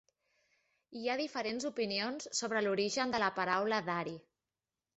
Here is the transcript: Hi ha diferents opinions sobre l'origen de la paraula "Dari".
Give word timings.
Hi 0.99 1.03
ha 1.07 1.17
diferents 1.19 1.67
opinions 1.71 2.27
sobre 2.39 2.65
l'origen 2.65 3.15
de 3.17 3.23
la 3.25 3.31
paraula 3.39 3.85
"Dari". 3.93 4.19